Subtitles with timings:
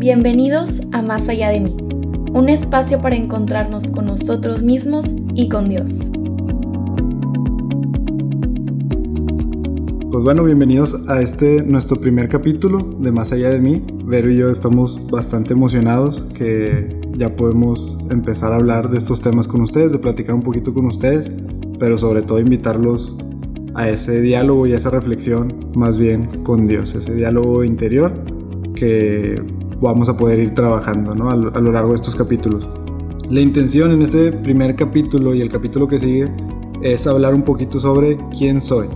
[0.00, 1.76] Bienvenidos a Más allá de mí,
[2.32, 6.12] un espacio para encontrarnos con nosotros mismos y con Dios.
[10.12, 13.84] Pues bueno, bienvenidos a este nuestro primer capítulo de Más allá de mí.
[14.04, 19.48] Vero y yo estamos bastante emocionados que ya podemos empezar a hablar de estos temas
[19.48, 21.28] con ustedes, de platicar un poquito con ustedes,
[21.80, 23.16] pero sobre todo invitarlos
[23.74, 28.12] a ese diálogo y a esa reflexión más bien con Dios, ese diálogo interior
[28.76, 31.30] que vamos a poder ir trabajando ¿no?
[31.30, 32.68] a, lo, largo de estos capítulos.
[33.30, 36.30] La intención en este primer capítulo y el capítulo que sigue
[36.82, 38.88] es hablar un poquito sobre quién soy.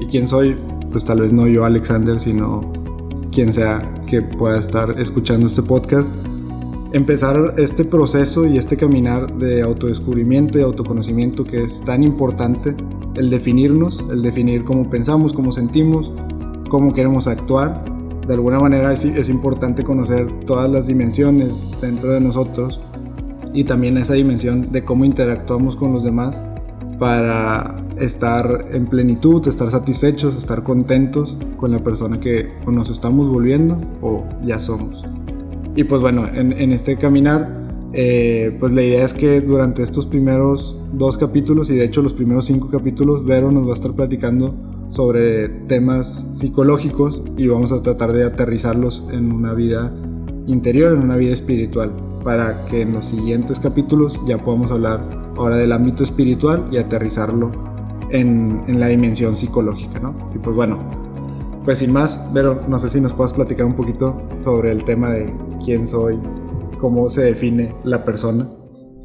[0.00, 0.56] Y quién soy,
[0.90, 2.72] pues tal vez no yo Alexander, sino
[3.30, 6.14] quien sea que pueda estar escuchando este podcast.
[6.92, 12.74] Empezar este proceso y este caminar de autodescubrimiento y autoconocimiento que es tan importante,
[13.16, 16.12] el definirnos, el definir cómo pensamos, cómo sentimos,
[16.68, 17.93] cómo queremos actuar
[18.26, 22.80] de alguna manera es, importante conocer todas las dimensiones dentro de nosotros
[23.52, 26.42] y también esa dimensión de cómo interactuamos con los demás
[26.98, 33.76] para estar en plenitud, estar satisfechos, estar contentos con la persona que nos estamos volviendo
[34.00, 35.04] o ya somos.
[35.76, 37.62] Y pues bueno, en, este caminar,
[37.92, 42.14] eh, pues la idea es que durante estos primeros dos capítulos y de hecho los
[42.14, 44.54] primeros cinco capítulos, Vero nos va a estar platicando
[44.94, 49.92] sobre temas psicológicos y vamos a tratar de aterrizarlos en una vida
[50.46, 51.92] interior, en una vida espiritual,
[52.22, 57.50] para que en los siguientes capítulos ya podamos hablar ahora del ámbito espiritual y aterrizarlo
[58.10, 60.14] en, en la dimensión psicológica, ¿no?
[60.32, 60.78] Y pues bueno,
[61.64, 65.10] pues sin más, pero no sé si nos puedes platicar un poquito sobre el tema
[65.10, 65.34] de
[65.64, 66.20] quién soy,
[66.78, 68.48] cómo se define la persona.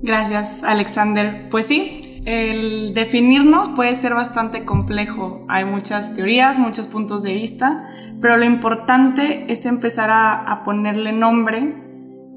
[0.02, 1.48] Gracias, Alexander.
[1.50, 5.46] Pues sí, el definirnos puede ser bastante complejo.
[5.50, 7.90] Hay muchas teorías, muchos puntos de vista,
[8.22, 11.76] pero lo importante es empezar a, ponerle nombre,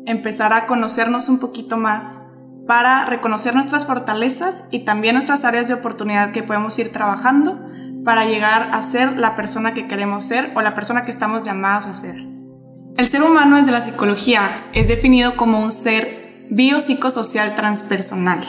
[0.06, 2.20] empezar a conocernos un poquito más
[2.66, 7.60] para reconocer nuestras fortalezas y también nuestras áreas de oportunidad que podemos ir trabajando
[8.02, 11.84] para llegar a ser la persona que queremos ser o la persona que estamos llamados
[11.84, 12.16] a ser.
[12.96, 14.40] El ser humano desde la psicología
[14.72, 18.42] es definido como un ser biopsicosocial transpersonal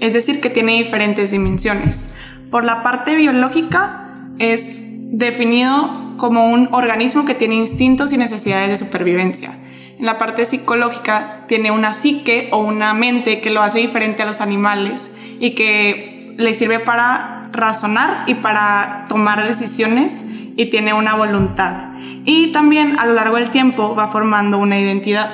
[0.00, 2.14] es decir, que tiene diferentes dimensiones.
[2.50, 4.80] Por la parte biológica es
[5.10, 9.52] definido como un organismo que tiene instintos y necesidades de supervivencia.
[9.98, 14.26] En la parte psicológica tiene una psique o una mente que lo hace diferente a
[14.26, 20.24] los animales y que le sirve para razonar y para tomar decisiones
[20.56, 21.90] y tiene una voluntad.
[22.24, 25.30] Y también a lo largo del tiempo va formando una identidad.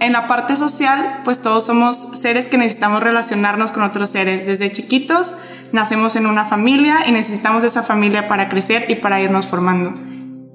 [0.00, 4.46] En la parte social, pues todos somos seres que necesitamos relacionarnos con otros seres.
[4.46, 5.36] Desde chiquitos
[5.72, 9.92] nacemos en una familia y necesitamos esa familia para crecer y para irnos formando.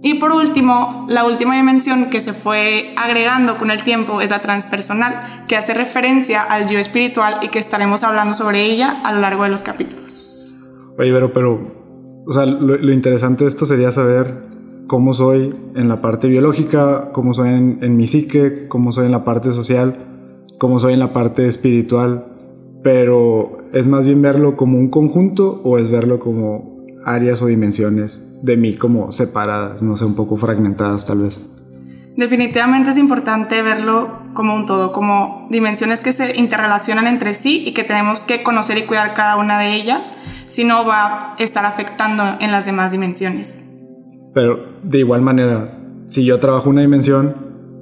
[0.01, 4.41] Y por último, la última dimensión que se fue agregando con el tiempo es la
[4.41, 9.22] transpersonal, que hace referencia al yo espiritual y que estaremos hablando sobre ella a lo
[9.22, 10.57] largo de los capítulos.
[10.97, 14.55] Oye, pero, pero o sea, lo, lo interesante de esto sería saber
[14.88, 19.23] cómo soy en la parte biológica, cómo soy en, mi psique, cómo soy en la
[19.23, 19.96] parte social,
[20.59, 22.25] cómo soy en la parte espiritual,
[22.84, 28.44] pero es más bien verlo como un conjunto o es verlo como áreas o dimensiones
[28.44, 31.50] de mí como separadas, no sé, un poco fragmentadas tal vez.
[32.16, 37.74] Definitivamente es importante verlo como un todo, como dimensiones que se interrelacionan entre sí y
[37.74, 41.66] que tenemos que conocer y cuidar cada una de ellas, si no va a estar
[41.66, 43.75] afectando en las demás dimensiones.
[44.35, 47.34] Pero de igual manera, si yo trabajo una dimensión,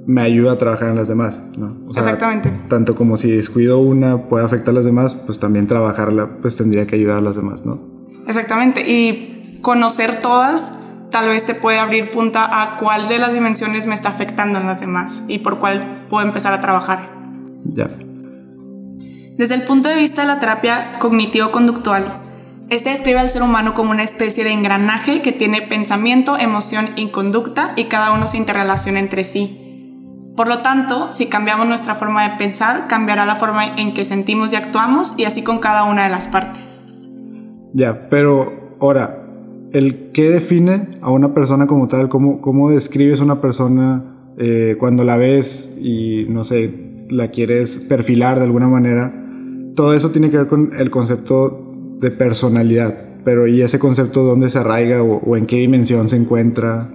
[0.06, 1.76] me ayuda a trabajar en las demás, ¿no?
[1.90, 2.52] Exactamente.
[2.68, 6.86] Tanto como si descuido una puede afectar a las demás, pues también trabajarla pues tendría
[6.86, 7.80] que ayudar a las demás, ¿no?
[8.28, 8.88] Exactamente.
[8.88, 10.78] Y conocer todas
[11.10, 14.66] tal vez te puede abrir punta a cuál de las dimensiones me está afectando en
[14.66, 17.08] las demás y por cuál puedo empezar a trabajar.
[17.64, 17.90] Ya.
[19.36, 22.04] Desde el punto de vista de la terapia cognitivo-conductual,
[22.70, 27.08] este describe al ser humano como una especie de engranaje que tiene pensamiento, emoción y
[27.08, 29.60] conducta y cada uno se interrelaciona entre sí.
[30.36, 34.52] Por lo tanto, si cambiamos nuestra forma de pensar, cambiará la forma en que sentimos
[34.52, 36.68] y actuamos y así con cada una de las partes.
[37.72, 39.26] Ya, pero ahora,
[39.72, 42.08] ¿el qué define a una persona como tal?
[42.08, 48.38] ¿Cómo, cómo describes una persona eh, cuando la ves y, no sé, la quieres perfilar
[48.38, 49.14] de alguna manera?
[49.76, 51.63] Todo eso tiene que ver con el concepto
[52.04, 56.90] de personalidad, pero ¿y ese concepto dónde se arraiga o, en qué dimensión se encuentra?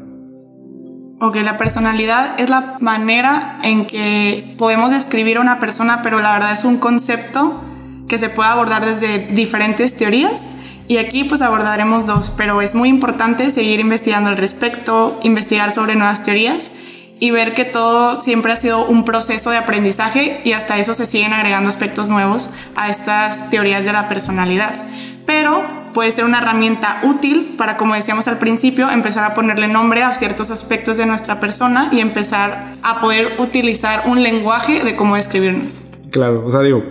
[1.19, 6.31] Ok, la personalidad es la manera en que podemos describir a una persona, pero la
[6.31, 7.59] verdad es un concepto
[8.07, 10.51] que se puede abordar desde diferentes teorías.
[10.87, 15.95] Y aquí pues abordaremos dos, pero es muy importante seguir investigando al respecto, investigar sobre
[15.95, 16.71] nuevas teorías
[17.19, 21.05] y ver que todo siempre ha sido un proceso de aprendizaje y hasta eso se
[21.05, 24.87] siguen agregando aspectos nuevos a estas teorías de la personalidad.
[25.25, 25.63] Pero
[25.93, 30.11] puede ser una herramienta útil para, como decíamos al principio, empezar a ponerle nombre a
[30.11, 35.85] ciertos aspectos de nuestra persona y empezar a poder utilizar un lenguaje de cómo describirnos.
[36.11, 36.83] Claro, o sea, digo,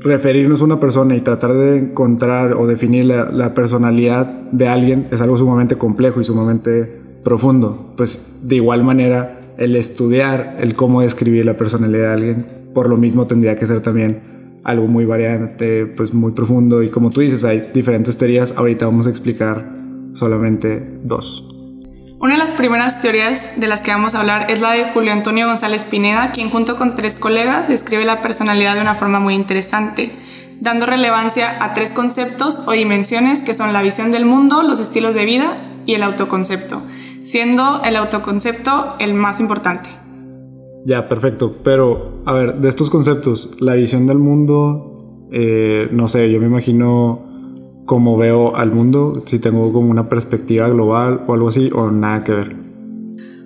[0.00, 5.20] referirnos a una persona y tratar de encontrar o definir la, personalidad de alguien es
[5.20, 7.92] algo sumamente complejo y sumamente profundo.
[7.96, 12.96] Pues de igual manera, el estudiar el cómo describir la personalidad de alguien, por lo
[12.96, 14.30] mismo tendría que ser también
[14.64, 16.82] algo muy variante, pues muy profundo.
[16.82, 19.72] Y como tú dices, hay diferentes teorías, ahorita vamos a explicar
[20.14, 21.46] solamente dos.
[22.20, 25.12] Una de las primeras teorías de las que vamos a hablar es la de Julio
[25.12, 29.34] Antonio González Pineda, quien junto con tres colegas describe la personalidad de una forma muy
[29.34, 30.10] interesante,
[30.60, 35.14] dando relevancia a tres conceptos o dimensiones que son la visión del mundo, los estilos
[35.14, 35.56] de vida
[35.86, 36.82] y el autoconcepto
[37.22, 39.88] siendo el autoconcepto el más importante.
[40.84, 41.56] Ya, perfecto.
[41.62, 46.46] Pero, a ver, de estos conceptos, la visión del mundo, eh, no sé, yo me
[46.46, 47.26] imagino
[47.86, 52.24] cómo veo al mundo, si tengo como una perspectiva global o algo así, o nada
[52.24, 52.56] que ver.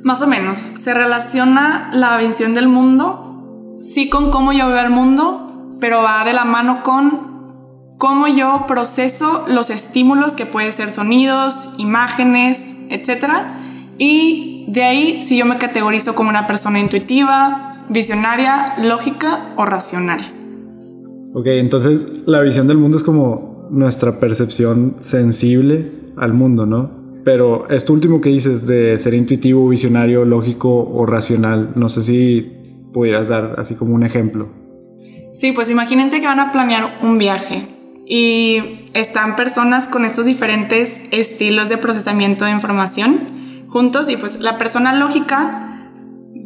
[0.03, 4.91] Más o menos, se relaciona la visión del mundo, sí con cómo yo veo al
[4.91, 7.35] mundo, pero va de la mano con
[7.99, 13.63] cómo yo proceso los estímulos que pueden ser sonidos, imágenes, etcétera,
[13.99, 20.20] y de ahí si yo me categorizo como una persona intuitiva, visionaria, lógica o racional.
[21.35, 26.91] Ok, entonces la visión del mundo es como nuestra percepción sensible al mundo, ¿no?
[27.25, 32.52] Pero esto último que dices de ser intuitivo, visionario, lógico o racional, no sé si
[32.93, 34.49] pudieras dar así como un ejemplo.
[35.32, 37.67] Sí, pues imagínense que van a planear un viaje
[38.06, 43.33] y están personas con estos diferentes estilos de procesamiento de información
[43.75, 45.81] juntos y pues la persona lógica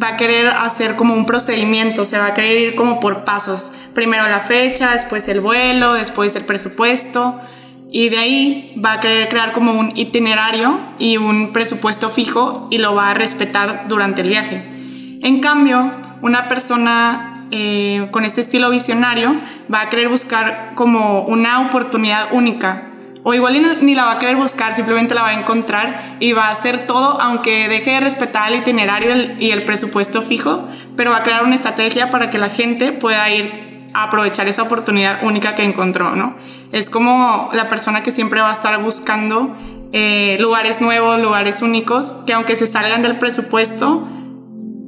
[0.03, 3.91] va a querer hacer como un procedimiento, se va a querer ir como por pasos.
[3.95, 7.39] Primero la fecha, después el vuelo, después el presupuesto
[7.93, 12.79] y de ahí va a querer crear como un itinerario y un presupuesto fijo y
[12.79, 14.65] lo va a respetar durante el viaje.
[15.23, 15.93] En cambio,
[16.23, 19.39] una persona eh, con este estilo visionario
[19.71, 22.89] va a querer buscar como una oportunidad única
[23.23, 26.47] o igual ni la va a querer buscar, simplemente la va a encontrar y va
[26.47, 31.19] a hacer todo, aunque deje de respetar el itinerario y el presupuesto fijo, pero va
[31.19, 35.55] a crear una estrategia para que la gente pueda ir a aprovechar esa oportunidad única
[35.55, 36.37] que encontró, ¿no?
[36.73, 39.57] Es como la persona que siempre va a estar buscando
[39.93, 44.07] eh, lugares nuevos, lugares únicos, que aunque se salgan del presupuesto,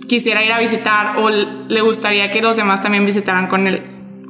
[0.07, 3.83] quisiera ir a visitar o le gustaría que los demás también visitaran con él.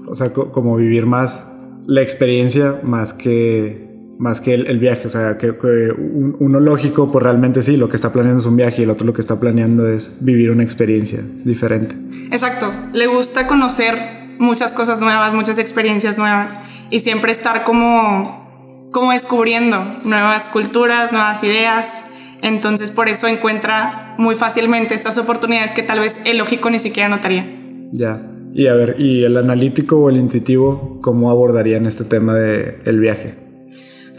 [0.07, 1.51] O sea, como vivir más
[1.87, 3.90] la experiencia más que
[4.21, 5.07] más que el, viaje.
[5.07, 8.83] O sea, que, uno lógico, pues realmente sí, lo que está planeando es un viaje
[8.83, 11.97] y el otro lo que está planeando es vivir una experiencia diferente.
[12.31, 13.97] Exacto, le gusta conocer
[14.39, 16.59] muchas cosas nuevas, muchas experiencias nuevas
[16.91, 22.05] y siempre estar como, como descubriendo nuevas culturas, nuevas ideas.
[22.43, 27.09] Entonces por eso encuentra muy fácilmente estas oportunidades que tal vez el lógico ni siquiera
[27.09, 27.47] notaría.
[27.93, 28.21] Ya.
[28.53, 33.01] Y a ver, ¿y el analítico o el intuitivo cómo abordarían este tema del el
[33.01, 33.50] viaje?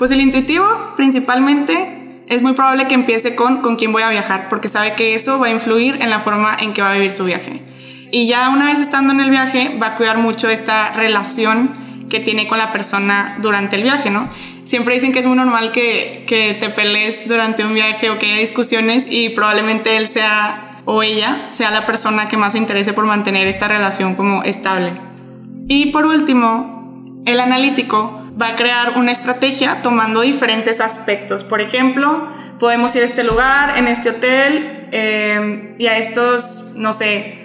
[0.02, 0.66] Pues el intuitivo
[0.98, 5.14] principalmente es muy probable que empiece con con quién voy a viajar, porque sabe que
[5.14, 7.62] eso va a influir en la forma en que va a vivir su viaje.
[8.10, 11.70] Y ya una vez estando en el viaje, va a cuidar mucho esta relación
[12.10, 14.28] que tiene con la persona durante el viaje, ¿no?
[14.66, 18.26] Siempre dicen que es muy normal que, que te pelees durante un viaje o que
[18.26, 22.94] haya discusiones y probablemente él sea o ella sea la persona que más se interese
[22.94, 24.94] por mantener esta relación como estable.
[25.68, 26.81] Y por último,
[27.26, 31.44] el analítico va a crear una estrategia tomando diferentes aspectos.
[31.44, 32.28] Por ejemplo,
[32.60, 37.38] podemos ir a este lugar, en este hotel eh, y a estos, no sé,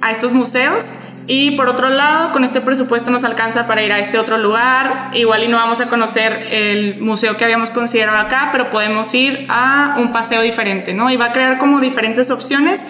[0.00, 0.94] a estos museos.
[1.26, 5.10] Y por otro lado, con este presupuesto nos alcanza para ir a este otro lugar.
[5.12, 9.46] Igual y no vamos a conocer el museo que habíamos considerado acá, pero podemos ir
[9.50, 11.10] a un paseo diferente, ¿no?
[11.10, 12.86] Y va a crear como diferentes opciones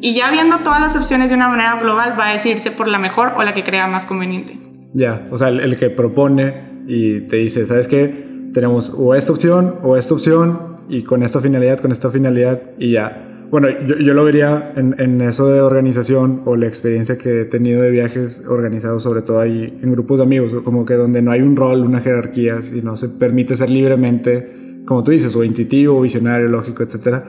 [0.00, 2.98] y ya viendo todas las opciones de una manera global va a decidirse por la
[2.98, 4.69] mejor o la que crea más conveniente.
[4.92, 8.50] Ya, o sea, el que propone y te dice, ¿sabes qué?
[8.52, 12.92] Tenemos o esta opción o esta opción y con esta finalidad, con esta finalidad y
[12.92, 13.26] ya.
[13.50, 17.44] Bueno, yo, yo lo vería en, en, eso de organización o la experiencia que he
[17.44, 21.32] tenido de viajes organizados, sobre todo ahí en grupos de amigos, como que donde no
[21.32, 26.00] hay un rol, una jerarquía, sino se permite ser libremente, como tú dices, o intuitivo,
[26.00, 27.24] visionario, lógico, etc.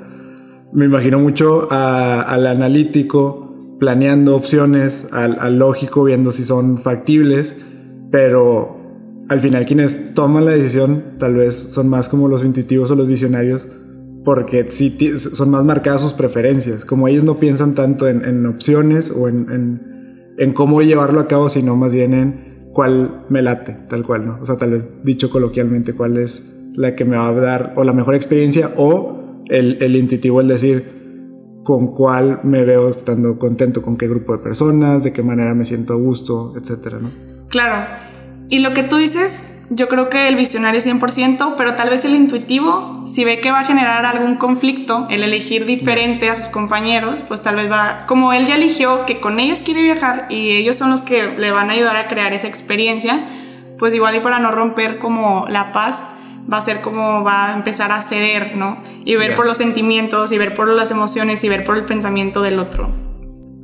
[0.73, 3.50] Me imagino mucho al analítico
[3.81, 7.57] planeando opciones, al, lógico viendo si son factibles,
[8.11, 8.77] pero
[9.27, 13.07] al final quienes toman la decisión tal vez son más como los intuitivos o los
[13.07, 13.67] visionarios
[14.23, 16.85] porque sí son más marcadas sus preferencias.
[16.85, 19.81] Como ellos no piensan tanto en, opciones o en,
[20.37, 24.37] en, cómo llevarlo a cabo, sino más bien en cuál me late, tal cual, ¿no?
[24.39, 27.83] O sea, tal vez dicho coloquialmente, cuál es la que me va a dar o
[27.83, 31.00] la mejor experiencia o el, el intuitivo, el decir
[31.63, 35.65] con cuál me veo estando contento, con qué grupo de personas, de qué manera me
[35.65, 37.11] siento a gusto, etcétera, ¿no?
[37.49, 37.87] Claro.
[38.49, 42.13] Y lo que tú dices yo creo que el visionario 100%, pero tal vez el
[42.13, 47.23] intuitivo, si ve que va a generar algún conflicto, el elegir diferente a sus compañeros,
[47.25, 50.75] pues tal vez va, como él ya eligió que con ellos quiere viajar y ellos
[50.75, 53.25] son los que le van a ayudar a crear esa experiencia,
[53.79, 56.11] pues igual y para no romper como la paz,
[56.51, 58.83] va a ser como va a empezar a ceder, ¿no?
[59.05, 62.41] Y ver por los sentimientos, y ver por las emociones, y ver por el pensamiento
[62.41, 62.89] del otro.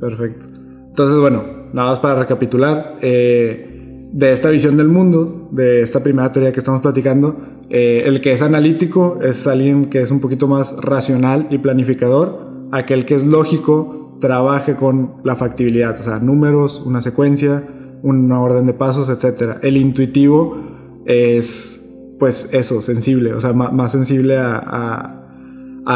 [0.00, 0.46] Perfecto.
[0.88, 2.96] Entonces, bueno, nada más para recapitular.
[3.00, 3.68] Eh,
[4.12, 7.36] de esta visión del mundo, de esta primera teoría que estamos platicando,
[7.70, 12.68] eh, el que es analítico es alguien que es un poquito más racional y planificador,
[12.72, 17.62] aquel que es lógico trabaje con la factibilidad, o sea, números, una secuencia,
[18.02, 19.58] una orden de pasos, etc.
[19.62, 20.56] El intuitivo
[21.04, 21.87] es,
[22.18, 25.14] pues eso, sensible, o sea, más, sensible a,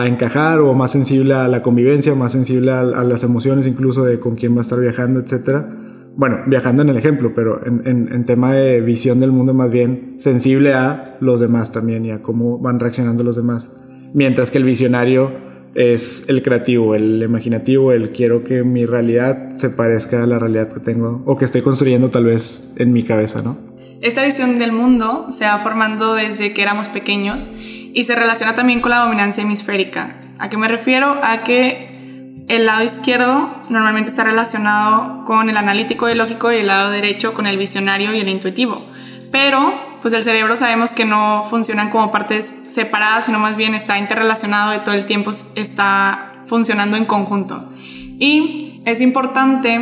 [0.07, 4.19] encajar o más sensible a la convivencia, más sensible a, a, las emociones incluso de
[4.21, 5.83] con quién va a estar viajando, etcétera
[6.14, 10.75] bueno, viajando en el ejemplo, pero en, tema de visión del mundo más bien sensible
[10.75, 13.76] a los demás también y a cómo van reaccionando los demás.
[14.12, 15.33] Mientras que el visionario
[15.75, 20.71] es el creativo, el imaginativo, el quiero que mi realidad se parezca a la realidad
[20.71, 23.72] que tengo o que estoy construyendo tal vez en mi cabeza, ¿no?
[24.03, 27.51] Esta visión del mundo se va formando desde que éramos pequeños
[27.95, 30.17] y se relaciona también con la dominancia hemisférica.
[30.41, 31.21] ¿A qué me refiero?
[31.23, 36.67] A que el lado izquierdo normalmente está relacionado con el analítico y lógico y el
[36.67, 38.85] lado derecho con el visionario y el intuitivo.
[39.31, 43.99] Pero, pues el cerebro sabemos que no funcionan como partes separadas, sino más bien está
[43.99, 47.73] interrelacionado y todo el tiempo está funcionando en conjunto.
[48.19, 49.75] Y es importante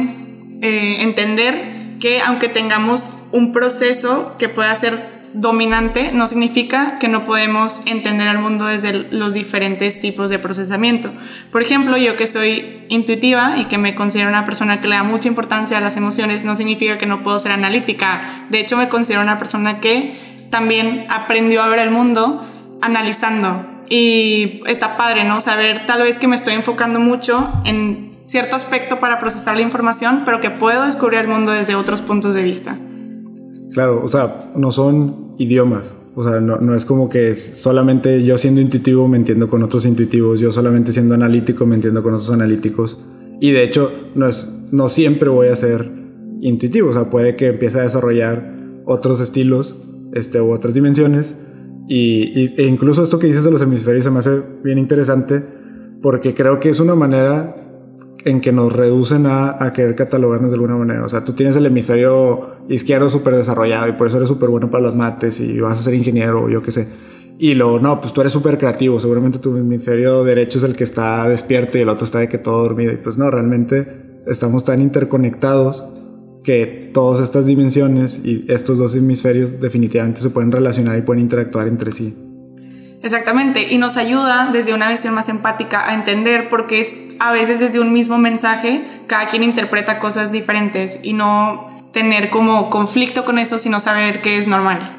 [0.61, 7.25] eh, entender que aunque tengamos un proceso que pueda ser dominante no significa que no
[7.25, 11.13] podemos entender al mundo desde los diferentes tipos de procesamiento.
[11.53, 15.05] Por ejemplo, yo que soy intuitiva y que me considero una persona que le da
[15.05, 18.47] mucha importancia a las emociones, no significa que no puedo ser analítica.
[18.49, 22.45] De hecho, me considero una persona que también aprendió a ver el mundo
[22.81, 23.67] analizando.
[23.89, 25.41] Y está padre, ¿no?
[25.41, 30.23] Saber tal vez que me estoy enfocando mucho en cierto aspecto para procesar la información,
[30.25, 32.79] pero que puedo descubrir el mundo desde otros puntos de vista.
[33.73, 35.97] Claro, o sea, no son idiomas.
[36.15, 40.39] O sea, no, es como que solamente yo siendo intuitivo me entiendo con otros intuitivos,
[40.39, 43.05] yo solamente siendo analítico me entiendo con otros analíticos.
[43.41, 45.91] Y de hecho, no, es, no siempre voy a ser
[46.41, 46.91] intuitivo.
[46.91, 48.55] O sea, puede que empiece a desarrollar
[48.87, 51.37] otros estilos este, u otras dimensiones.
[51.89, 55.43] Y, e incluso esto que dices de los hemisferios se me hace bien interesante
[56.03, 57.60] porque creo que es una manera
[58.25, 61.05] en que nos reducen a, a, querer catalogarnos de alguna manera.
[61.05, 64.71] O sea, tú tienes el hemisferio izquierdo súper desarrollado y por eso eres súper bueno
[64.71, 66.89] para las mates y vas a ser ingeniero o yo qué sé.
[67.39, 70.85] Y luego, no, pues tú eres súper creativo, seguramente tu hemisferio derecho es el que
[70.85, 72.93] está despierto y el otro está de que todo dormido.
[72.93, 75.83] Y pues no, realmente estamos tan interconectados
[76.45, 81.67] que todas estas dimensiones y estos dos hemisferios definitivamente se pueden relacionar y pueden interactuar
[81.67, 82.30] entre sí.
[83.03, 87.33] Exactamente, y nos ayuda desde una visión más empática a entender por qué es a
[87.33, 93.25] veces desde un mismo mensaje cada quien interpreta cosas diferentes y no tener como conflicto
[93.25, 94.97] con eso, sino saber que es normal.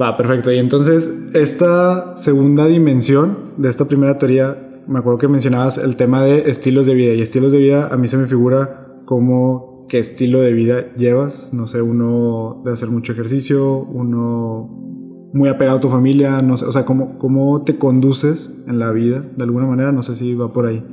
[0.00, 0.52] Va, perfecto.
[0.52, 4.56] Y entonces, esta segunda dimensión de esta primera teoría,
[4.86, 7.14] me acuerdo que mencionabas el tema de estilos de vida.
[7.14, 11.52] Y estilos de vida a mí se me figura como qué estilo de vida llevas.
[11.52, 14.87] No sé, uno de hacer mucho ejercicio, uno
[15.32, 18.90] muy apegado a tu familia, no sé, o sea, cómo, cómo te conduces en la
[18.90, 20.84] vida de alguna manera, no sé si va por ahí.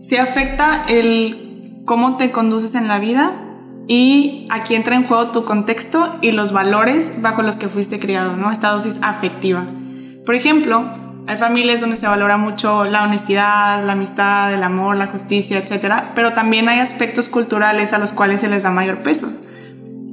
[0.00, 3.32] Se afecta el cómo te conduces en la vida
[3.88, 8.36] y aquí entra en juego tu contexto y los valores bajo los que fuiste criado,
[8.36, 8.50] ¿no?
[8.50, 9.66] Esta dosis afectiva.
[10.24, 10.90] Por ejemplo,
[11.28, 16.02] hay familias donde se valora mucho la honestidad, la amistad, el amor, la justicia, etc.
[16.14, 19.28] Pero también hay aspectos culturales a los cuales se les da mayor peso.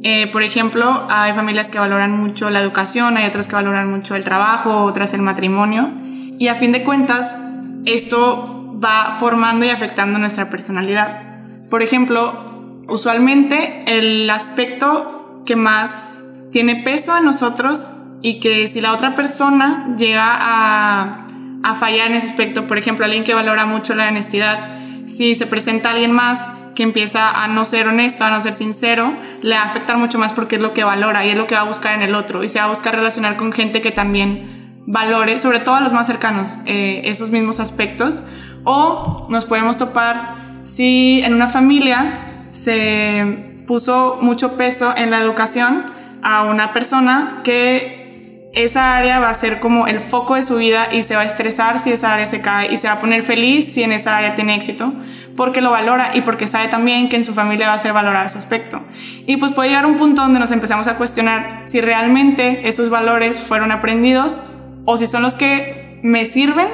[0.06, 4.16] Eh, por ejemplo, hay familias que valoran mucho la educación, hay otras que valoran mucho
[4.16, 5.90] el trabajo, otras el matrimonio.
[6.38, 7.40] Y a fin de cuentas,
[7.86, 11.22] esto va formando y afectando nuestra personalidad.
[11.70, 17.88] Por ejemplo, usualmente el aspecto que más tiene peso en nosotros
[18.22, 21.28] y que si la otra persona llega a,
[21.64, 25.48] a fallar en ese aspecto, por ejemplo, alguien que valora mucho la honestidad, si se
[25.48, 29.62] presenta alguien más que empieza a no ser honesto, a no ser sincero, le va
[29.62, 31.66] a afectar mucho más porque es lo que valora y es lo que va a
[31.66, 35.42] buscar en el otro y se va a buscar relacionar con gente que también valores,
[35.42, 38.24] sobre todo a los más cercanos, eh, esos mismos aspectos.
[38.64, 45.86] O nos podemos topar si en una familia se puso mucho peso en la educación
[46.22, 50.88] a una persona que esa área va a ser como el foco de su vida
[50.92, 53.24] y se va a estresar si esa área se cae y se va a poner
[53.24, 54.94] feliz si en esa área tiene éxito
[55.36, 58.26] porque lo valora y porque sabe también que en su familia va a ser valorado
[58.26, 58.82] ese aspecto.
[59.26, 63.40] Y pues puede llegar un punto donde nos empezamos a cuestionar si realmente esos valores
[63.42, 64.38] fueron aprendidos
[64.86, 66.68] o si son los que me sirven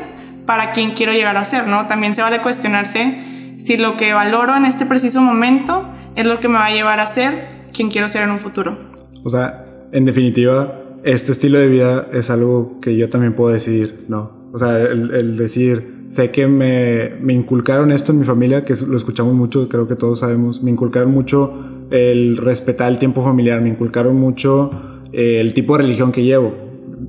[0.45, 1.87] para quien quiero llegar a ser, ¿no?
[1.87, 6.47] También se vale cuestionarse si lo que valoro en este preciso momento es lo que
[6.47, 8.77] me va a llevar a ser quien quiero ser en un futuro.
[9.23, 14.05] O sea, en definitiva, este estilo de vida es algo que yo también puedo decidir,
[14.07, 14.49] ¿no?
[14.51, 18.73] O sea, el, el decir, sé que me, me, inculcaron esto en mi familia, que
[18.87, 21.53] lo escuchamos mucho, creo que todos sabemos, me inculcaron mucho
[21.91, 24.71] el respetar el tiempo familiar, me inculcaron mucho
[25.11, 26.53] eh, el tipo de religión que llevo,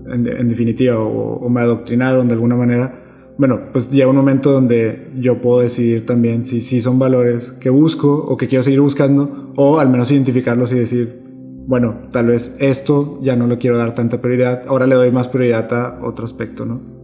[0.06, 2.96] en, en definitiva, o, o, me adoctrinaron de alguna manera.
[3.38, 7.70] Bueno, pues llega un momento donde yo puedo decidir también si si son valores que
[7.70, 11.22] busco o que quiero seguir buscando, o al menos identificarlos y decir,
[11.66, 15.28] bueno, tal vez esto ya no le quiero dar tanta prioridad, ahora le doy más
[15.28, 16.99] prioridad a otro aspecto, ¿no?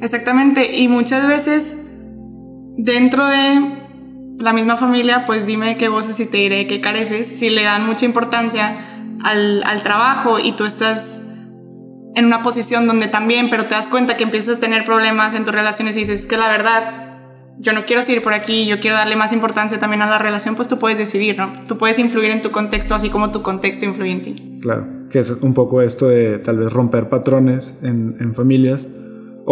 [0.00, 1.90] Exactamente, y muchas veces
[2.76, 3.80] dentro de
[4.38, 7.86] la misma familia, pues dime qué voces y te diré qué careces, si le dan
[7.86, 11.26] mucha importancia al, al, trabajo y tú estás
[12.14, 15.44] en una posición donde también, pero te das cuenta que empiezas a tener problemas en
[15.44, 17.18] tus relaciones y dices, es que la verdad,
[17.58, 20.56] yo no quiero seguir por aquí, yo quiero darle más importancia también a la relación,
[20.56, 21.52] pues tú puedes decidir, ¿no?
[21.68, 24.58] Tú puedes influir en tu contexto así como tu contexto influye en ti.
[24.62, 28.88] Claro, que es un poco esto de tal vez romper patrones en, en familias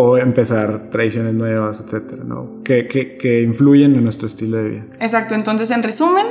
[0.01, 2.63] o empezar tradiciones nuevas, etcétera, ¿no?
[2.63, 4.85] Que, que, que, influyen en nuestro estilo de vida.
[5.01, 6.25] Exacto, entonces en resumen,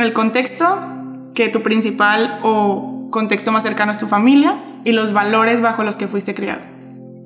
[0.00, 0.64] el contexto,
[1.32, 5.96] que tu principal o contexto más cercano es tu familia y los valores bajo los
[5.96, 6.60] que fuiste criado.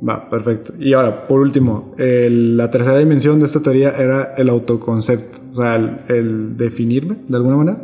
[0.06, 0.75] Va, perfecto.
[0.78, 5.62] Y ahora, por último, el, la tercera dimensión de esta teoría era el autoconcepto, o
[5.62, 7.78] sea, el, el definirme de alguna manera.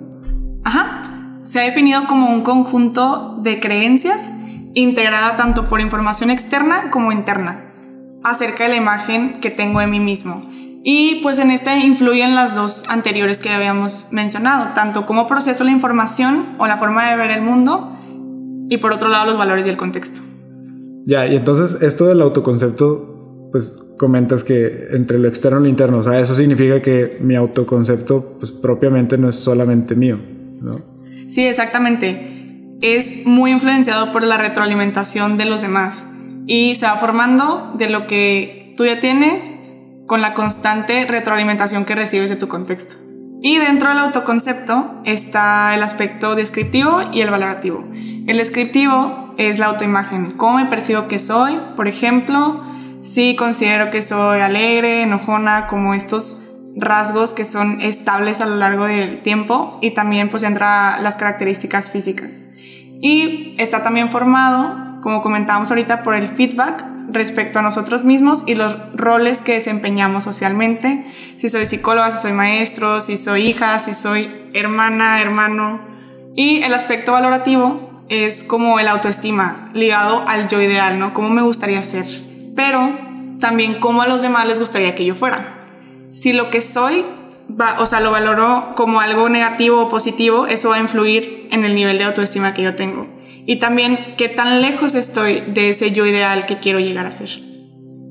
[0.62, 4.30] Ajá, se ha definido como un conjunto de creencias
[4.74, 7.72] integrada tanto por información externa como interna
[8.24, 10.48] acerca de la imagen que tengo de mí mismo.
[10.84, 15.70] Y pues en esta influyen las dos anteriores que habíamos mencionado, tanto cómo proceso la
[15.70, 17.96] información o la forma de ver el mundo
[18.68, 20.20] y por otro lado los valores y el contexto.
[21.04, 25.98] Ya, y entonces esto del autoconcepto, pues comentas que entre lo externo y lo interno,
[25.98, 30.18] o sea, eso significa que mi autoconcepto pues propiamente no es solamente mío,
[30.60, 30.80] ¿no?
[31.28, 32.31] Sí, exactamente
[32.82, 36.08] es muy influenciado por la retroalimentación de los demás
[36.46, 39.52] y se va formando de lo que tú ya tienes
[40.06, 42.96] con la constante retroalimentación que recibes de tu contexto.
[43.40, 47.84] Y dentro del autoconcepto está el aspecto descriptivo y el valorativo.
[47.92, 52.64] El descriptivo es la autoimagen, cómo me percibo que soy, por ejemplo,
[53.02, 58.86] si considero que soy alegre, enojona, como estos rasgos que son estables a lo largo
[58.86, 62.30] del tiempo y también pues entra las características físicas.
[63.02, 68.54] Y está también formado, como comentábamos ahorita, por el feedback respecto a nosotros mismos y
[68.54, 71.04] los roles que desempeñamos socialmente.
[71.36, 75.80] Si soy psicóloga, si soy maestro, si soy hija, si soy hermana, hermano.
[76.36, 81.12] Y el aspecto valorativo es como el autoestima, ligado al yo ideal, ¿no?
[81.12, 82.06] Cómo me gustaría ser.
[82.54, 82.96] Pero
[83.40, 85.58] también cómo a los demás les gustaría que yo fuera.
[86.12, 87.04] Si lo que soy
[87.78, 91.74] o sea, lo valoro como algo negativo o positivo, eso va a influir en el
[91.74, 93.06] nivel de autoestima que yo tengo.
[93.46, 97.28] Y también qué tan lejos estoy de ese yo ideal que quiero llegar a ser.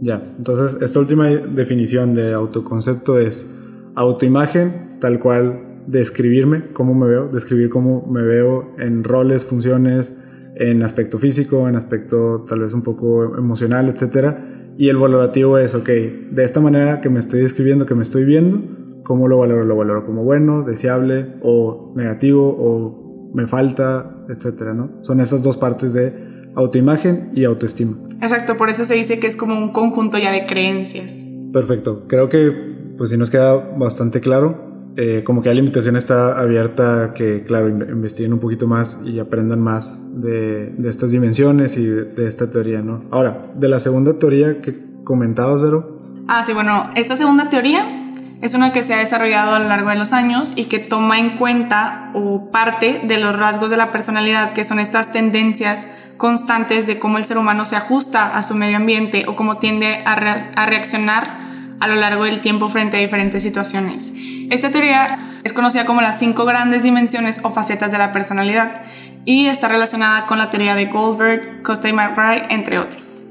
[0.02, 3.50] Ya, entonces esta última definición de autoconcepto es
[3.96, 10.22] autoimagen, tal cual describirme, cómo me veo, describir cómo me veo en roles, funciones,
[10.56, 14.36] en aspecto físico, en aspecto tal vez un poco emocional, etc.
[14.78, 18.26] Y el valorativo es, ok, de esta manera que me estoy describiendo, que me estoy
[18.26, 18.62] viendo,
[19.04, 19.66] ¿Cómo lo valoro?
[19.66, 25.04] ¿Lo valoro como bueno, deseable o negativo o me falta, etcétera, ¿no?
[25.04, 27.98] Son esas dos partes de autoimagen y autoestima.
[28.22, 31.22] Exacto, por eso se dice que es como un conjunto ya de creencias.
[31.54, 32.52] Perfecto, creo que
[32.98, 34.70] pues sí nos queda bastante claro.
[34.98, 39.62] Eh, como que la limitación está abierta que, claro, investiguen un poquito más y aprendan
[39.62, 43.06] más de, de estas dimensiones y de, de, esta teoría, ¿no?
[43.10, 46.02] Ahora, de la segunda teoría que comentabas, Vero.
[46.28, 48.01] Ah, sí, bueno, esta segunda teoría
[48.42, 51.20] es una que se ha desarrollado a lo largo de los años y que toma
[51.20, 56.88] en cuenta o parte de los rasgos de la personalidad, que son estas tendencias constantes
[56.88, 60.16] de cómo el ser humano se ajusta a su medio ambiente o cómo tiende a,
[60.16, 61.42] re a reaccionar
[61.80, 64.14] a lo largo del tiempo frente a diferentes situaciones.
[64.50, 68.82] Esta teoría es conocida como las cinco grandes dimensiones o facetas de la personalidad
[69.24, 73.26] y está relacionada con la teoría de Goldberg, Costa y McBride, entre otros.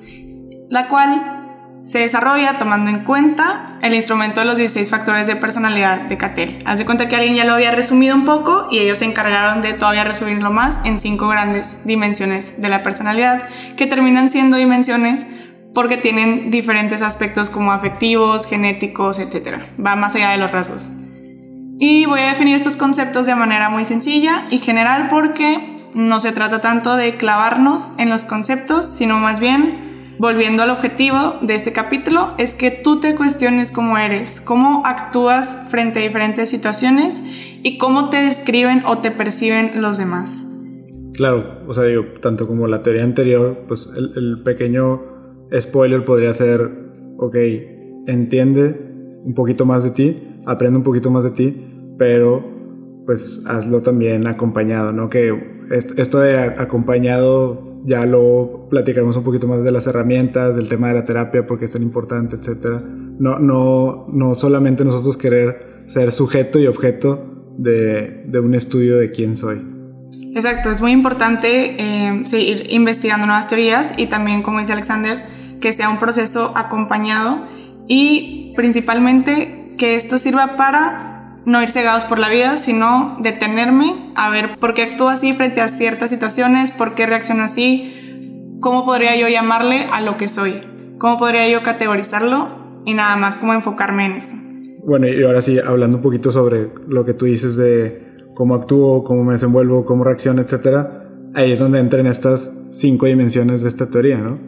[0.69, 1.40] la cual
[1.83, 6.63] se desarrolla tomando en cuenta el instrumento de los 16 factores de personalidad de Cattell.
[6.67, 9.63] Haz de cuenta que alguien ya lo había resumido un poco y ellos se encargaron
[9.63, 15.27] de todavía resumirlo más en cinco grandes dimensiones de la personalidad, que terminan siendo dimensiones
[15.75, 19.61] porque tienen diferentes aspectos como afectivos, genéticos, etc.
[19.85, 20.95] Va más allá de los rasgos.
[21.79, 26.33] Y voy a definir estos conceptos de manera muy sencilla y general porque no se
[26.33, 29.90] trata tanto de clavarnos en los conceptos, sino más bien
[30.21, 35.69] volviendo al objetivo de este capítulo, es que tú te cuestiones cómo eres, cómo actúas
[35.71, 37.23] frente a diferentes situaciones
[37.63, 40.47] y cómo te describen o te perciben los demás.
[41.15, 45.01] Claro, o sea, digo, tanto como la teoría anterior, pues el, pequeño
[45.59, 46.71] spoiler podría ser,
[47.17, 47.37] ok,
[48.07, 48.79] entiende
[49.25, 52.45] un poquito más de ti, aprende un poquito más de ti, pero
[53.07, 55.09] pues hazlo también acompañado, ¿no?
[55.09, 55.35] Que
[55.71, 60.95] esto de acompañado ya lo platicaremos un poquito más de las herramientas, del tema de
[60.95, 62.81] la terapia, porque es tan importante, etc.
[63.19, 69.11] No, no, no solamente nosotros querer ser sujeto y objeto de, de un estudio de
[69.11, 69.61] quién soy.
[70.35, 75.19] Exacto, es muy importante eh, seguir investigando nuevas teorías y también, como dice Alexander,
[75.61, 77.47] que sea un proceso acompañado
[77.89, 81.10] y principalmente que esto sirva para
[81.45, 85.61] no ir cegados por la vida, sino detenerme a ver por qué actúo así frente
[85.61, 90.55] a ciertas situaciones, por qué reacciono así, cómo podría yo llamarle a lo que soy,
[90.99, 94.35] cómo podría yo categorizarlo y nada más como enfocarme en eso.
[94.85, 99.05] Bueno, y ahora sí, hablando un poquito sobre lo que tú dices de cómo actúo,
[99.05, 103.91] cómo me desenvuelvo, cómo reacciono, etcétera, ahí es donde entran estas cinco dimensiones de esta
[103.91, 104.39] teoría, ¿no?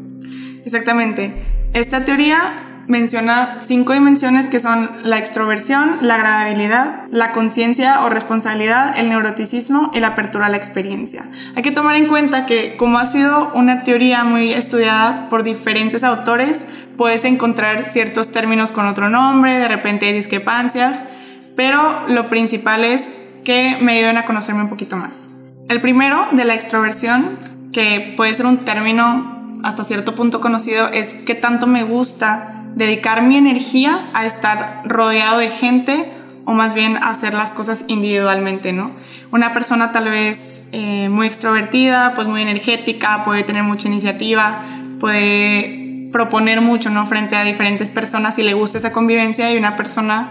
[0.65, 1.35] Exactamente.
[1.75, 8.99] Esta teoría menciona cinco dimensiones que son la extroversión, la agradabilidad, la conciencia o responsabilidad,
[8.99, 11.23] el neuroticismo y la apertura a la experiencia.
[11.55, 16.05] Hay que tomar en cuenta que como ha sido una teoría muy estudiada por diferentes
[16.05, 16.67] autores,
[16.97, 21.05] puedes encontrar ciertos términos con otro nombre, de repente hay discrepancias,
[21.57, 23.11] pero lo principal es
[23.45, 25.31] que me ayuden a conocerme un poquito más.
[25.69, 27.39] El primero, de la extroversión,
[27.73, 33.23] que puede ser un término hasta cierto punto conocido, es qué tanto me gusta dedicar
[33.23, 36.13] mi energía a estar rodeado de gente
[36.45, 38.91] o más bien hacer las cosas individualmente, ¿no?
[39.31, 44.63] Una persona tal vez eh, muy extrovertida, pues muy energética, puede tener mucha iniciativa,
[44.99, 47.07] puede proponer mucho, ¿no?
[47.07, 50.31] Frente a diferentes personas y le gusta esa convivencia y una persona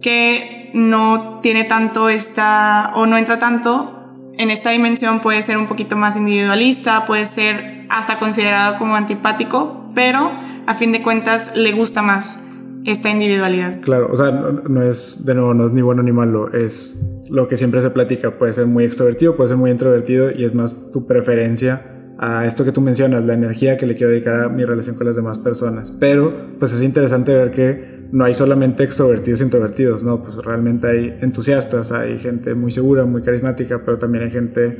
[0.00, 4.02] que no tiene tanto esta o no entra tanto
[4.38, 9.81] en esta dimensión puede ser un poquito más individualista, puede ser hasta considerado como antipático,
[9.94, 10.30] pero
[10.66, 12.44] a fin de cuentas le gusta más
[12.84, 13.80] esta individualidad.
[13.80, 17.48] Claro, o sea, no, es, de nuevo, no es ni bueno ni malo, es lo
[17.48, 20.90] que siempre se platica, puede ser muy extrovertido, puede ser muy introvertido y es más
[20.92, 21.82] tu preferencia
[22.18, 25.06] a esto que tú mencionas, la energía que le quiero dedicar a mi relación con
[25.06, 25.92] las demás personas.
[25.98, 30.86] Pero, pues es interesante ver que no hay solamente extrovertidos e introvertidos, no, pues realmente
[30.86, 34.78] hay entusiastas, hay gente muy segura, muy carismática, pero también hay gente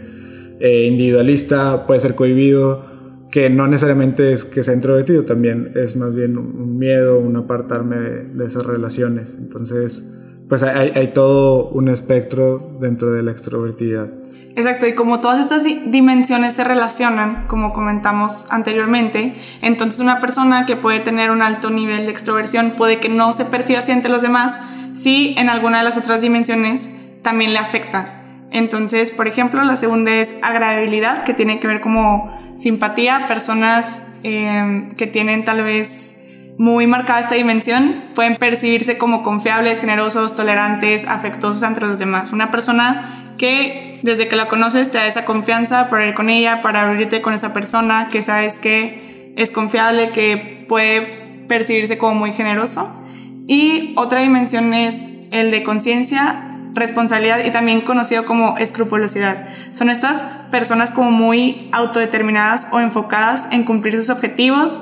[0.61, 2.92] eh, individualista, puede ser cohibido,
[3.33, 7.97] que no necesariamente es que sea introvertido, también es más bien un miedo, un apartarme
[7.97, 9.35] de, esas relaciones.
[9.39, 10.19] Entonces,
[10.51, 14.11] pues hay, todo un espectro dentro de la extrovertidad.
[14.55, 20.77] Exacto, y como todas estas dimensiones se relacionan, como comentamos anteriormente, entonces una persona que
[20.77, 24.21] puede tener un alto nivel de extroversión puede que no se perciba así ante los
[24.21, 24.61] demás,
[24.93, 26.91] si en alguna de las otras dimensiones
[27.23, 28.22] también le afecta.
[28.53, 34.95] Entonces, por ejemplo, la segunda es agradabilidad, que tiene que ver como simpatía, personas em,
[34.95, 36.23] que tienen tal vez
[36.59, 42.33] muy marcada esta dimensión pueden percibirse como confiables, generosos, tolerantes, afectuosos entre los demás.
[42.33, 46.61] Una persona que desde que la conoces te da esa confianza para ir con ella,
[46.61, 51.01] para abrirte con esa persona, que sabes que es confiable, que puede
[51.49, 53.05] percibirse como muy generoso.
[53.47, 59.49] Y otra dimensión es el de conciencia, responsabilidad y también conocido como escrupulosidad.
[59.73, 64.81] Son estas personas como muy autodeterminadas o enfocadas en cumplir sus objetivos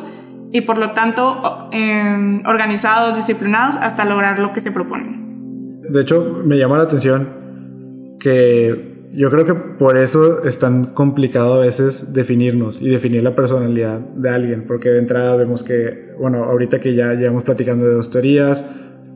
[0.53, 5.81] y por lo tanto em, organizados, disciplinados hasta lograr lo que se proponen.
[5.89, 11.55] De hecho, me llama la atención que yo creo que por eso es tan complicado
[11.55, 16.45] a veces definirnos y definir la personalidad de alguien, porque de entrada vemos que, bueno,
[16.45, 18.65] ahorita que ya llevamos platicando de dos teorías,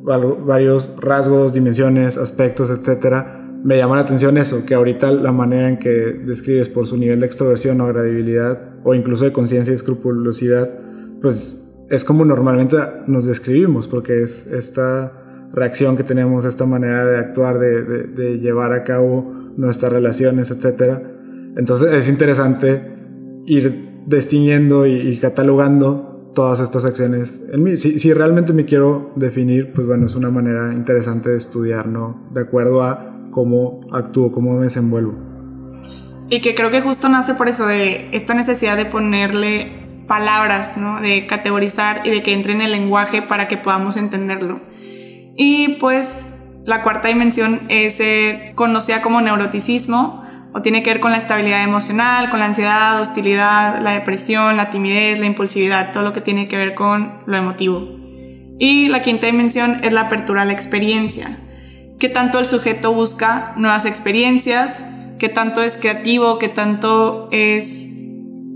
[0.05, 5.79] varios rasgos, dimensiones, aspectos, etcétera, me llama la atención eso, que ahorita la manera en
[5.79, 10.69] que describes por su nivel de extroversión o agradibilidad o incluso de conciencia y escrupulosidad,
[11.23, 17.17] pues es como normalmente nos describimos, porque es esta reacción que tenemos, esta manera de
[17.17, 21.03] actuar, de, llevar a cabo nuestras relaciones, etcétera.
[21.57, 22.83] Entonces es interesante
[23.47, 27.77] ir distinguiendo y catalogando todas estas acciones en mí.
[27.77, 32.29] Si, si realmente me quiero definir, pues bueno, es una manera interesante de estudiar, ¿no?
[32.33, 35.14] De acuerdo a cómo actúo, cómo me desenvuelvo.
[36.29, 41.01] Y que creo que justo nace por eso de esta necesidad de ponerle palabras, ¿no?
[41.01, 44.61] De categorizar y de que entre en el lenguaje para que podamos entenderlo.
[45.37, 50.24] Y pues la cuarta dimensión es eh, conocida como neuroticismo
[50.55, 54.71] o tiene que ver con la estabilidad emocional, con la ansiedad, hostilidad, la depresión, la
[54.71, 57.88] timidez, la impulsividad, todo lo que tiene que ver con lo emotivo.
[58.61, 61.38] Y la quinta dimensión es la apertura a la experiencia,
[61.99, 64.88] que tanto el sujeto busca nuevas experiencias,
[65.19, 67.90] que tanto es creativo, que tanto es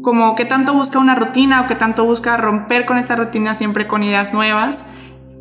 [0.00, 3.88] como que tanto busca una rutina o que tanto busca romper con esa rutina siempre
[3.88, 4.86] con ideas nuevas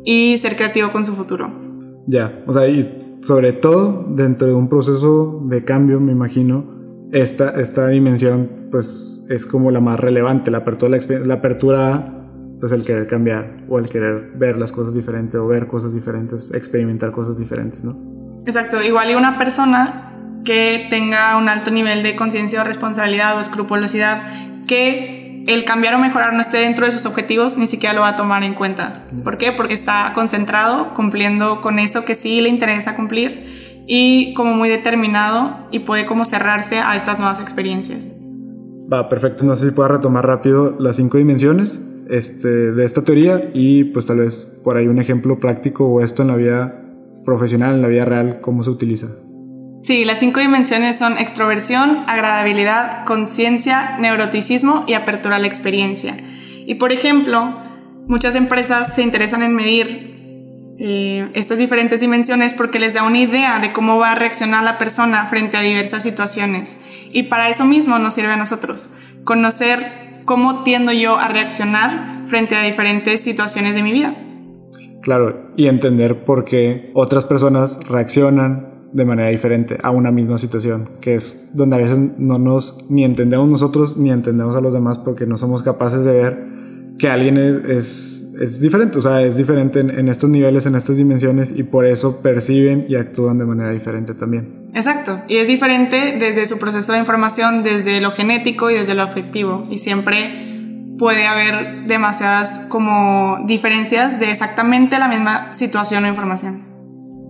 [0.04, 1.52] y ser creativo con su futuro.
[2.08, 6.78] Ya, o sea, y sobre todo dentro de un proceso de cambio, me imagino,
[7.12, 12.14] esta, esta dimensión pues es como la más relevante, la apertura, la, apertura
[12.60, 16.52] pues el querer cambiar o el querer ver las cosas diferentes o ver cosas diferentes,
[16.52, 17.96] experimentar cosas diferentes, ¿no?
[18.46, 23.40] Exacto, igual y una persona que tenga un alto nivel de conciencia o responsabilidad o
[23.40, 25.17] escrupulosidad, que
[25.48, 28.16] el cambiar o mejorar no esté dentro de sus objetivos, ni siquiera lo va a
[28.16, 29.04] tomar en cuenta.
[29.24, 29.50] ¿Por qué?
[29.50, 35.66] Porque está concentrado, cumpliendo con eso que sí le interesa cumplir y como muy determinado
[35.70, 38.12] y puede como cerrarse a estas nuevas experiencias.
[38.92, 39.42] Va, perfecto.
[39.42, 44.04] No sé si puedo retomar rápido las cinco dimensiones este, de esta teoría y pues
[44.04, 46.84] tal vez por ahí un ejemplo práctico o esto en la vida
[47.24, 49.06] profesional, en la vida real, cómo se utiliza.
[49.80, 56.16] Sí, las cinco dimensiones son extroversión, agradabilidad, conciencia, neuroticismo y apertura a la experiencia.
[56.66, 57.56] Y por ejemplo,
[58.08, 60.08] muchas empresas se interesan en medir
[60.80, 64.78] eh, estas diferentes dimensiones porque les da una idea de cómo va a reaccionar la
[64.78, 66.80] persona frente a diversas situaciones.
[67.12, 72.54] Y para eso mismo nos sirve a nosotros, conocer cómo tiendo yo a reaccionar frente
[72.54, 74.14] a diferentes situaciones de mi vida.
[75.02, 80.88] Claro, y entender por qué otras personas reaccionan de manera diferente a una misma situación,
[81.00, 84.98] que es donde a veces no nos ni entendemos nosotros ni entendemos a los demás
[84.98, 86.48] porque no somos capaces de ver
[86.98, 90.96] que alguien es, es, diferente, o sea, es diferente en, en, estos niveles, en estas
[90.96, 94.66] dimensiones y por eso perciben y actúan de manera diferente también.
[94.74, 99.04] Exacto, y es diferente desde su proceso de información, desde lo genético y desde lo
[99.04, 100.48] afectivo, y siempre
[100.98, 106.67] puede haber demasiadas como diferencias de exactamente la misma situación o información.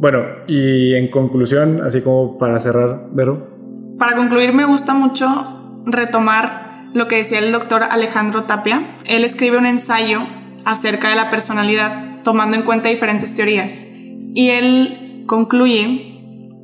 [0.00, 3.96] Bueno, y en conclusión, así como para cerrar, Vero.
[3.98, 8.96] Para concluir, me gusta mucho retomar lo que decía el doctor Alejandro Tapia.
[9.04, 10.20] Él escribe un ensayo
[10.64, 13.88] acerca de la personalidad, tomando en cuenta diferentes teorías.
[14.34, 16.04] Y él concluye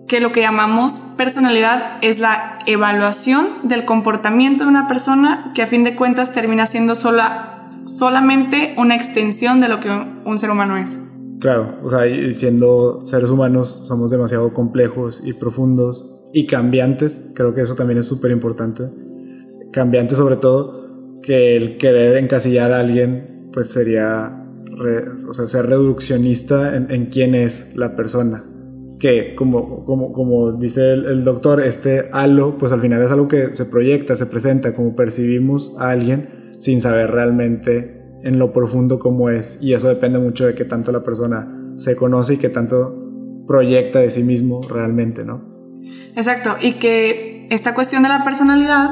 [0.07, 5.67] que lo que llamamos personalidad es la evaluación del comportamiento de una persona que a
[5.67, 10.77] fin de cuentas termina siendo sola, solamente una extensión de lo que un ser humano
[10.77, 11.14] es.
[11.45, 12.01] Claro, o sea,
[12.33, 18.07] siendo seres humanos somos demasiado complejos y profundos y cambiantes, creo que eso también es
[18.07, 18.85] súper importante.
[19.71, 24.49] Cambiantes sobre todo, que el querer encasillar a alguien pues sería,
[25.29, 28.43] o sea, ser reduccionista en, en, quién es la persona.
[28.99, 33.29] Que como, como, como dice el, el doctor, este halo pues al final es algo
[33.29, 38.99] que se proyecta, se presenta, como percibimos a alguien sin saber realmente en lo profundo
[38.99, 39.59] como es.
[39.61, 44.01] Y eso depende mucho de qué tanto la persona se conoce y qué tanto proyecta
[44.01, 45.45] de sí mismo realmente, ¿no?
[46.17, 48.91] Exacto, y que esta cuestión de la personalidad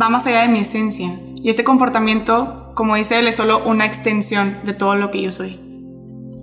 [0.00, 1.08] va más allá de mi esencia.
[1.36, 5.30] Y este comportamiento, como dice él, es solo una extensión de todo lo que yo
[5.30, 5.58] soy.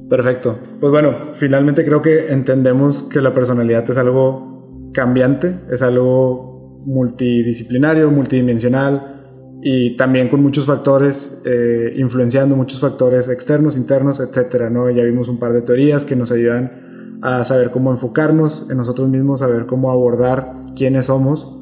[0.10, 0.60] Perfecto.
[0.80, 8.10] Pues bueno, finalmente creo que entendemos que la personalidad es algo cambiante, es algo multidisciplinario,
[8.12, 9.19] multidimensional,
[9.62, 14.90] y también con muchos factores eh, influenciando muchos factores externos, internos, etcétera, ¿no?
[14.90, 19.10] Ya vimos un par de teorías que nos ayudan a saber cómo enfocarnos en nosotros
[19.10, 21.58] mismos, saber cómo abordar quiénes somos.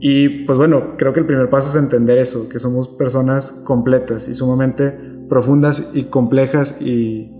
[0.00, 4.28] Y pues bueno, creo que el primer paso es entender eso, que somos personas completas
[4.28, 4.92] y sumamente
[5.30, 7.30] profundas y complejas y,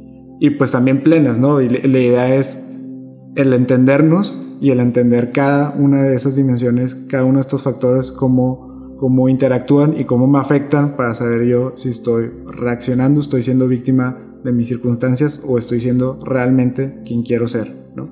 [0.41, 1.61] y pues también plenas, ¿no?
[1.61, 2.67] Y la idea es
[3.35, 8.13] el entendernos y el entender cada una de esas dimensiones, cada uno de estos factores
[8.13, 13.69] como cómo interactúan y cómo me afectan para saber yo si estoy reaccionando, estoy siendo
[13.69, 18.09] víctima de mis circunstancias o estoy siendo realmente quien quiero ser, ¿no?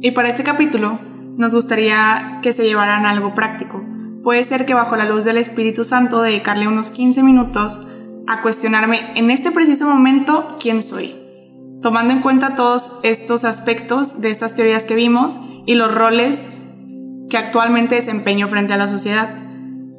[0.00, 0.98] Y para este capítulo
[1.36, 3.84] nos gustaría que se llevaran algo práctico.
[4.22, 7.86] Puede ser que bajo la luz del Espíritu Santo dedicarle unos 15 minutos
[8.26, 11.14] a cuestionarme en este preciso momento quién soy,
[11.80, 16.56] tomando en cuenta todos estos aspectos de estas teorías que vimos y los roles
[17.28, 19.45] que actualmente desempeño frente a la sociedad.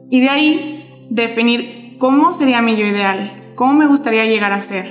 [0.10, 4.86] Y de ahí definir cómo sería mi yo ideal, ¿Cómo me gustaría llegar a ser?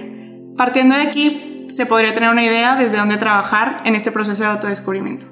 [0.57, 4.49] Partiendo de aquí, se podría tener una idea desde dónde trabajar en este proceso de
[4.49, 5.27] autodescubrimiento.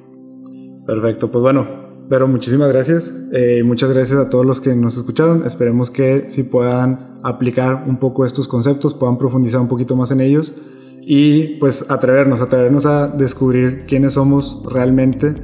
[0.86, 1.66] Perfecto, pues bueno,
[2.08, 3.12] pero muchísimas gracias.
[3.32, 5.44] Eh, muchas gracias a todos los que nos escucharon.
[5.44, 10.20] Esperemos que si puedan aplicar un poco estos conceptos, puedan profundizar un poquito más en
[10.20, 10.54] ellos
[11.00, 15.34] y pues atrevernos, atrevernos a descubrir quiénes somos realmente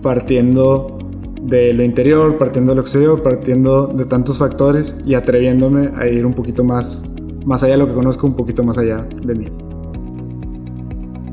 [0.00, 0.96] partiendo
[1.40, 6.26] de lo interior, partiendo de lo exterior, partiendo de tantos factores y atreviéndome a ir
[6.26, 7.04] un poquito más,
[7.44, 9.46] más allá de lo que conozco, un poquito más allá de mí.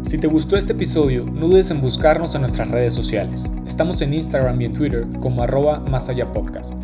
[0.05, 3.51] Si te gustó este episodio, no dudes en buscarnos en nuestras redes sociales.
[3.65, 6.75] Estamos en Instagram y en Twitter como arroba más allá podcast.